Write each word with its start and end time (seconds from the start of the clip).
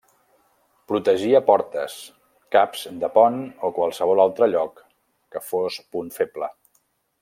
Protegia 0.91 1.41
portes, 1.49 1.97
caps 2.57 2.87
de 3.05 3.11
pont 3.19 3.39
o 3.69 3.73
qualsevol 3.79 4.25
altre 4.27 4.51
lloc 4.57 4.85
que 5.35 5.47
fos 5.53 5.83
punt 5.97 6.15
feble. 6.21 6.55